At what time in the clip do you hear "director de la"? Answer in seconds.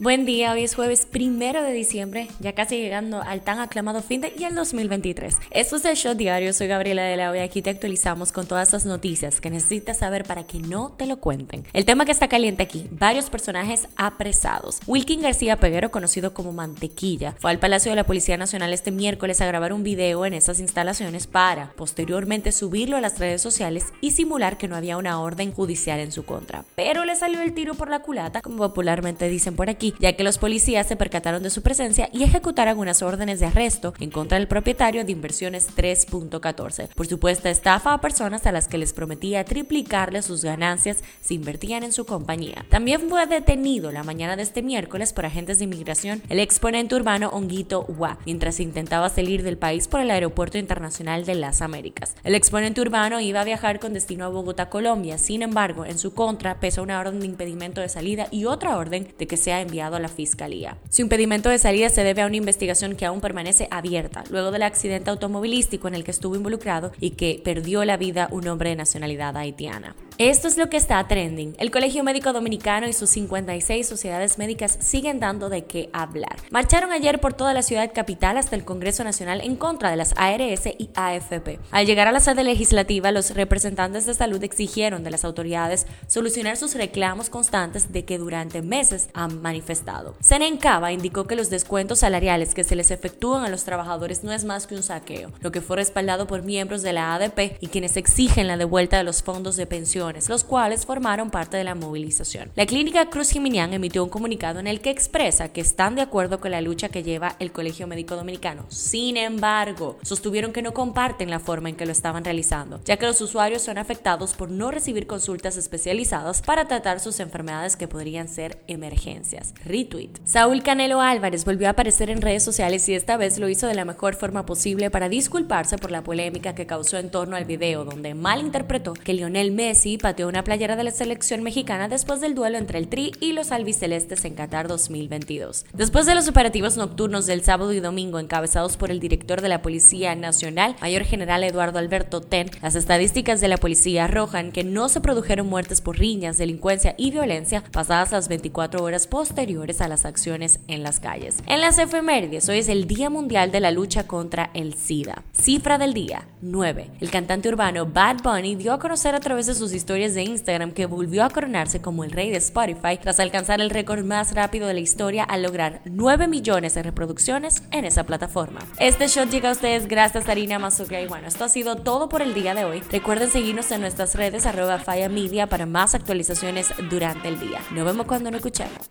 139.00-139.62